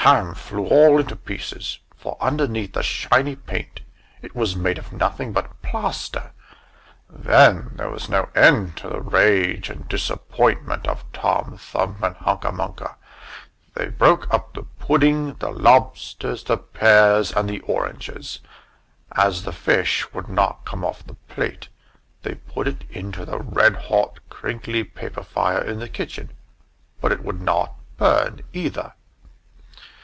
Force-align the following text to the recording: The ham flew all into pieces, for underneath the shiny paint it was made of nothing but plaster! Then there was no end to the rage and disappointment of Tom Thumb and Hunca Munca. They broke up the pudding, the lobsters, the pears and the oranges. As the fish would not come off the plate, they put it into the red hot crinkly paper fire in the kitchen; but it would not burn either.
The 0.00 0.10
ham 0.12 0.34
flew 0.34 0.66
all 0.66 0.98
into 0.98 1.14
pieces, 1.14 1.78
for 1.96 2.16
underneath 2.20 2.72
the 2.72 2.82
shiny 2.82 3.36
paint 3.36 3.82
it 4.20 4.34
was 4.34 4.56
made 4.56 4.78
of 4.78 4.92
nothing 4.92 5.32
but 5.32 5.62
plaster! 5.62 6.32
Then 7.08 7.70
there 7.76 7.90
was 7.90 8.08
no 8.08 8.28
end 8.34 8.76
to 8.78 8.88
the 8.88 9.00
rage 9.00 9.70
and 9.70 9.88
disappointment 9.88 10.88
of 10.88 11.04
Tom 11.12 11.56
Thumb 11.56 11.98
and 12.02 12.16
Hunca 12.16 12.50
Munca. 12.52 12.96
They 13.74 13.86
broke 13.88 14.32
up 14.34 14.54
the 14.54 14.64
pudding, 14.64 15.34
the 15.34 15.50
lobsters, 15.50 16.42
the 16.44 16.58
pears 16.58 17.30
and 17.30 17.48
the 17.48 17.60
oranges. 17.60 18.40
As 19.12 19.44
the 19.44 19.52
fish 19.52 20.12
would 20.12 20.28
not 20.28 20.64
come 20.64 20.84
off 20.84 21.06
the 21.06 21.14
plate, 21.14 21.68
they 22.22 22.34
put 22.34 22.66
it 22.66 22.84
into 22.90 23.24
the 23.24 23.38
red 23.38 23.76
hot 23.76 24.18
crinkly 24.30 24.82
paper 24.82 25.22
fire 25.22 25.62
in 25.62 25.78
the 25.78 25.88
kitchen; 25.88 26.32
but 27.00 27.12
it 27.12 27.22
would 27.24 27.40
not 27.40 27.74
burn 27.96 28.40
either. 28.52 28.92